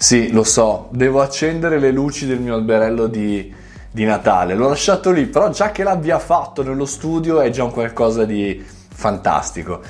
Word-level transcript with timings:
Sì, 0.00 0.30
lo 0.30 0.44
so, 0.44 0.90
devo 0.92 1.20
accendere 1.20 1.80
le 1.80 1.90
luci 1.90 2.24
del 2.24 2.38
mio 2.38 2.54
alberello 2.54 3.08
di, 3.08 3.52
di 3.90 4.04
Natale. 4.04 4.54
L'ho 4.54 4.68
lasciato 4.68 5.10
lì, 5.10 5.26
però 5.26 5.50
già 5.50 5.72
che 5.72 5.82
l'abbia 5.82 6.20
fatto 6.20 6.62
nello 6.62 6.86
studio 6.86 7.40
è 7.40 7.50
già 7.50 7.64
un 7.64 7.72
qualcosa 7.72 8.24
di 8.24 8.64
fantastico. 8.94 9.80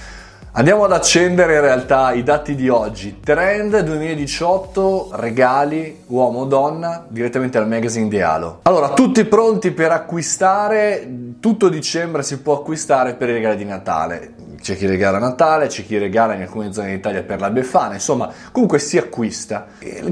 Andiamo 0.52 0.84
ad 0.84 0.92
accendere 0.92 1.56
in 1.56 1.60
realtà 1.60 2.12
i 2.12 2.22
dati 2.22 2.54
di 2.54 2.71
oggi. 2.71 3.21
Trend 3.21 3.79
2018, 3.80 5.10
regali 5.12 6.04
uomo-donna 6.06 7.04
direttamente 7.06 7.59
al 7.59 7.68
magazine 7.68 8.09
di 8.09 8.22
Alo. 8.22 8.61
Allora, 8.62 8.95
tutti 8.95 9.27
pronti 9.27 9.72
per 9.72 9.93
acquistare? 9.93 11.36
Tutto 11.38 11.68
dicembre 11.68 12.22
si 12.22 12.40
può 12.40 12.54
acquistare 12.61 13.12
per 13.12 13.29
i 13.29 13.32
regali 13.34 13.56
di 13.59 13.66
Natale. 13.66 14.38
C'è 14.61 14.77
chi 14.77 14.86
regala 14.86 15.18
a 15.18 15.20
Natale, 15.20 15.68
c'è 15.68 15.84
chi 15.84 15.98
regala 15.98 16.34
in 16.34 16.43
alcune 16.43 16.72
zone 16.72 16.90
d'Italia 16.90 17.22
per 17.22 17.40
la 17.40 17.50
Befana, 17.50 17.95
insomma, 17.95 18.30
comunque 18.52 18.79
si 18.79 18.98
acquista. 18.98 19.66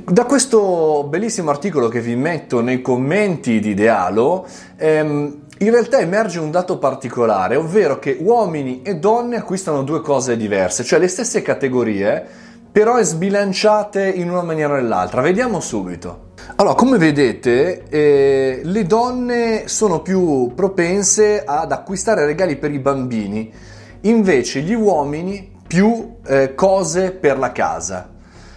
Da 0.05 0.25
questo 0.25 1.07
bellissimo 1.09 1.51
articolo 1.51 1.89
che 1.89 2.01
vi 2.01 2.15
metto 2.15 2.61
nei 2.61 2.81
commenti 2.81 3.61
di 3.61 3.71
Idealo, 3.71 4.47
ehm, 4.77 5.41
in 5.59 5.71
realtà 5.71 5.99
emerge 5.99 6.39
un 6.39 6.51
dato 6.51 6.79
particolare, 6.79 7.57
ovvero 7.57 7.99
che 7.99 8.17
uomini 8.21 8.83
e 8.83 8.97
donne 8.97 9.37
acquistano 9.37 9.83
due 9.83 10.01
cose 10.01 10.37
diverse, 10.37 10.85
cioè 10.85 10.99
le 10.99 11.09
stesse 11.09 11.43
categorie, 11.43 12.25
però 12.71 13.03
sbilanciate 13.03 14.07
in 14.07 14.29
una 14.29 14.43
maniera 14.43 14.75
o 14.75 14.77
nell'altra. 14.77 15.23
Vediamo 15.23 15.61
subito. 15.61 16.25
Allora, 16.57 16.75
come 16.75 16.99
vedete, 16.99 17.85
eh, 17.89 18.61
le 18.63 18.85
donne 18.85 19.67
sono 19.67 20.01
più 20.01 20.53
propense 20.55 21.43
ad 21.45 21.73
acquistare 21.73 22.27
regali 22.27 22.57
per 22.57 22.71
i 22.71 22.79
bambini, 22.79 23.51
invece 24.03 24.61
gli 24.61 24.75
uomini 24.75 25.55
più 25.67 26.17
eh, 26.27 26.55
cose 26.55 27.11
per 27.13 27.39
la 27.39 27.53
casa. 27.53 28.11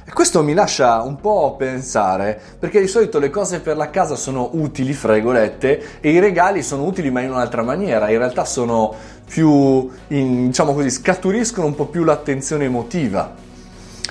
E 0.05 0.11
questo 0.11 0.41
mi 0.41 0.55
lascia 0.55 1.01
un 1.01 1.17
po' 1.17 1.55
pensare, 1.55 2.41
perché 2.57 2.79
di 2.79 2.87
solito 2.87 3.19
le 3.19 3.29
cose 3.29 3.59
per 3.59 3.77
la 3.77 3.91
casa 3.91 4.15
sono 4.15 4.49
utili, 4.53 4.93
fra 4.93 5.13
virgolette, 5.13 5.99
e 6.01 6.09
i 6.09 6.19
regali 6.19 6.63
sono 6.63 6.83
utili 6.85 7.11
ma 7.11 7.21
in 7.21 7.29
un'altra 7.29 7.61
maniera, 7.61 8.09
in 8.09 8.17
realtà 8.17 8.43
sono 8.43 8.93
più, 9.27 9.87
in, 10.07 10.47
diciamo 10.47 10.73
così, 10.73 10.89
scaturiscono 10.89 11.67
un 11.67 11.75
po' 11.75 11.85
più 11.85 12.03
l'attenzione 12.03 12.65
emotiva. 12.65 13.35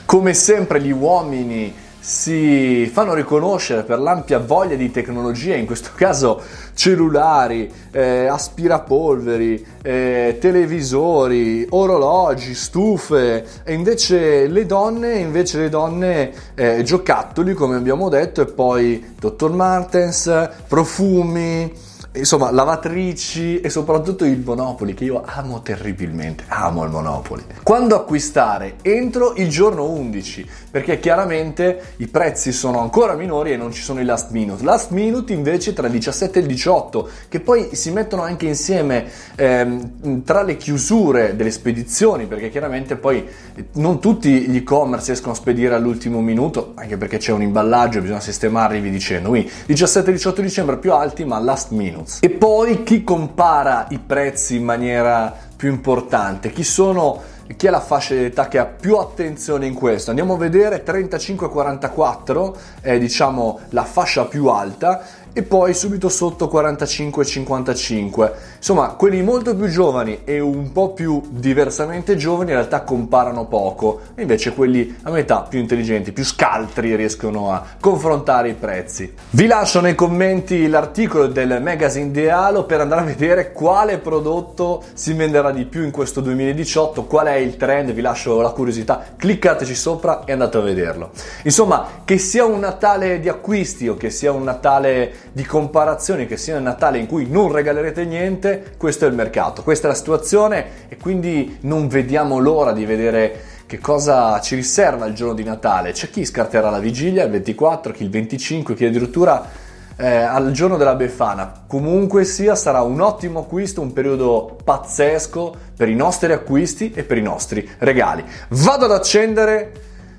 Come 0.04 0.34
sempre 0.34 0.80
gli 0.80 0.92
uomini 0.92 1.74
si 2.08 2.86
fanno 2.86 3.12
riconoscere 3.12 3.82
per 3.82 3.98
l'ampia 3.98 4.38
voglia 4.38 4.76
di 4.76 4.90
tecnologia, 4.90 5.54
in 5.54 5.66
questo 5.66 5.90
caso 5.94 6.40
cellulari, 6.72 7.70
eh, 7.90 8.26
aspirapolveri, 8.26 9.66
eh, 9.82 10.38
televisori, 10.40 11.66
orologi, 11.68 12.54
stufe, 12.54 13.44
e 13.62 13.74
invece 13.74 14.46
le 14.46 14.64
donne, 14.64 15.18
invece 15.18 15.58
le 15.58 15.68
donne 15.68 16.32
eh, 16.54 16.82
giocattoli 16.82 17.52
come 17.52 17.76
abbiamo 17.76 18.08
detto 18.08 18.40
e 18.40 18.46
poi 18.46 19.14
Dr. 19.20 19.50
Martens, 19.50 20.48
profumi, 20.66 21.70
insomma, 22.12 22.50
lavatrici 22.50 23.60
e 23.60 23.68
soprattutto 23.68 24.24
il 24.24 24.40
Monopoli 24.40 24.94
che 24.94 25.04
io 25.04 25.22
amo 25.24 25.60
terribilmente, 25.62 26.44
amo 26.48 26.84
il 26.84 26.90
Monopoli. 26.90 27.44
Quando 27.62 27.94
acquistare? 27.94 28.76
Entro 28.82 29.34
il 29.36 29.48
giorno 29.48 29.90
11, 29.90 30.46
perché 30.70 30.98
chiaramente 30.98 31.94
i 31.96 32.08
prezzi 32.08 32.52
sono 32.52 32.80
ancora 32.80 33.14
minori 33.14 33.52
e 33.52 33.56
non 33.56 33.72
ci 33.72 33.82
sono 33.82 34.00
i 34.00 34.04
last 34.04 34.30
minute. 34.30 34.64
Last 34.64 34.90
minute 34.90 35.32
invece 35.32 35.72
tra 35.72 35.86
il 35.86 35.92
17 35.92 36.38
e 36.38 36.42
il 36.42 36.48
18, 36.48 37.08
che 37.28 37.40
poi 37.40 37.70
si 37.72 37.90
mettono 37.90 38.22
anche 38.22 38.46
insieme 38.46 39.06
ehm, 39.36 40.22
tra 40.24 40.42
le 40.42 40.56
chiusure 40.56 41.36
delle 41.36 41.50
spedizioni, 41.50 42.26
perché 42.26 42.48
chiaramente 42.48 42.96
poi 42.96 43.26
non 43.74 44.00
tutti 44.00 44.48
gli 44.48 44.56
e-commerce 44.56 45.06
riescono 45.06 45.32
a 45.32 45.36
spedire 45.36 45.74
all'ultimo 45.74 46.20
minuto, 46.20 46.72
anche 46.74 46.96
perché 46.96 47.18
c'è 47.18 47.32
un 47.32 47.42
imballaggio, 47.42 48.00
bisogna 48.00 48.20
sistemarli, 48.20 48.80
vi 48.80 48.90
dicendo. 48.90 49.28
Quindi 49.28 49.50
17-18 49.68 50.40
dicembre 50.40 50.78
più 50.78 50.92
alti, 50.92 51.24
ma 51.24 51.38
last 51.38 51.70
minute. 51.70 52.07
E 52.20 52.30
poi 52.30 52.84
chi 52.84 53.04
compara 53.04 53.86
i 53.90 53.98
prezzi 53.98 54.56
in 54.56 54.64
maniera 54.64 55.34
più 55.54 55.68
importante? 55.70 56.50
Chi 56.50 56.64
sono 56.64 57.20
chi 57.56 57.66
è 57.66 57.70
la 57.70 57.80
fascia 57.80 58.14
di 58.14 58.24
età 58.24 58.48
che 58.48 58.58
ha 58.58 58.66
più 58.66 58.96
attenzione 58.96 59.66
in 59.66 59.74
questo? 59.74 60.10
Andiamo 60.10 60.34
a 60.34 60.36
vedere 60.38 60.84
35-44 60.84 62.54
è 62.80 62.98
diciamo 62.98 63.60
la 63.70 63.84
fascia 63.84 64.24
più 64.24 64.46
alta 64.46 65.02
e 65.38 65.44
poi 65.44 65.72
subito 65.72 66.08
sotto 66.08 66.50
45-55. 66.52 68.32
Insomma, 68.56 68.88
quelli 68.94 69.22
molto 69.22 69.54
più 69.54 69.68
giovani 69.68 70.22
e 70.24 70.40
un 70.40 70.72
po' 70.72 70.92
più 70.94 71.22
diversamente 71.28 72.16
giovani 72.16 72.50
in 72.50 72.56
realtà 72.56 72.82
comparano 72.82 73.46
poco, 73.46 74.00
e 74.16 74.22
invece 74.22 74.52
quelli 74.52 74.96
a 75.02 75.12
metà 75.12 75.42
più 75.42 75.60
intelligenti, 75.60 76.10
più 76.10 76.24
scaltri 76.24 76.96
riescono 76.96 77.52
a 77.52 77.64
confrontare 77.78 78.48
i 78.48 78.54
prezzi. 78.54 79.14
Vi 79.30 79.46
lascio 79.46 79.80
nei 79.80 79.94
commenti 79.94 80.66
l'articolo 80.66 81.28
del 81.28 81.62
magazine 81.62 82.10
Dealo 82.10 82.64
per 82.64 82.80
andare 82.80 83.02
a 83.02 83.04
vedere 83.04 83.52
quale 83.52 83.98
prodotto 83.98 84.82
si 84.94 85.12
venderà 85.12 85.52
di 85.52 85.66
più 85.66 85.84
in 85.84 85.92
questo 85.92 86.20
2018, 86.20 87.04
qual 87.04 87.28
è 87.28 87.36
il 87.36 87.56
trend, 87.56 87.92
vi 87.92 88.00
lascio 88.00 88.40
la 88.40 88.50
curiosità, 88.50 89.04
cliccateci 89.16 89.76
sopra 89.76 90.24
e 90.24 90.32
andate 90.32 90.56
a 90.56 90.62
vederlo. 90.62 91.10
Insomma, 91.44 91.86
che 92.04 92.18
sia 92.18 92.44
un 92.44 92.58
Natale 92.58 93.20
di 93.20 93.28
acquisti 93.28 93.86
o 93.86 93.96
che 93.96 94.10
sia 94.10 94.32
un 94.32 94.42
Natale 94.42 95.26
di 95.32 95.44
comparazioni 95.44 96.26
che 96.26 96.36
sia 96.36 96.58
Natale 96.58 96.98
in 96.98 97.06
cui 97.06 97.28
non 97.28 97.52
regalerete 97.52 98.04
niente, 98.04 98.74
questo 98.76 99.04
è 99.04 99.08
il 99.08 99.14
mercato, 99.14 99.62
questa 99.62 99.86
è 99.86 99.90
la 99.90 99.96
situazione 99.96 100.66
e 100.88 100.96
quindi 100.96 101.58
non 101.62 101.88
vediamo 101.88 102.38
l'ora 102.38 102.72
di 102.72 102.84
vedere 102.84 103.56
che 103.66 103.78
cosa 103.78 104.40
ci 104.40 104.54
riserva 104.54 105.06
il 105.06 105.14
giorno 105.14 105.34
di 105.34 105.44
Natale. 105.44 105.92
C'è 105.92 106.08
chi 106.08 106.24
scarterà 106.24 106.70
la 106.70 106.78
vigilia 106.78 107.24
il 107.24 107.30
24, 107.30 107.92
chi 107.92 108.02
il 108.02 108.10
25, 108.10 108.74
chi 108.74 108.86
addirittura 108.86 109.66
eh, 109.96 110.06
al 110.06 110.52
giorno 110.52 110.76
della 110.76 110.94
Befana. 110.94 111.64
Comunque 111.66 112.24
sia, 112.24 112.54
sarà 112.54 112.80
un 112.80 113.00
ottimo 113.00 113.40
acquisto, 113.40 113.80
un 113.80 113.92
periodo 113.92 114.56
pazzesco 114.64 115.54
per 115.76 115.88
i 115.88 115.94
nostri 115.94 116.32
acquisti 116.32 116.92
e 116.92 117.02
per 117.02 117.18
i 117.18 117.22
nostri 117.22 117.68
regali. 117.78 118.24
Vado 118.48 118.86
ad 118.86 118.92
accendere 118.92 119.72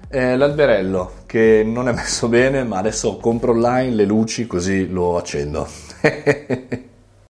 eh, 0.09 0.35
l'alberello 0.35 1.23
che 1.25 1.63
non 1.65 1.87
è 1.87 1.93
messo 1.93 2.27
bene, 2.27 2.63
ma 2.63 2.77
adesso 2.77 3.17
compro 3.17 3.51
online 3.51 3.95
le 3.95 4.05
luci 4.05 4.47
così 4.47 4.87
lo 4.89 5.17
accendo. 5.17 5.67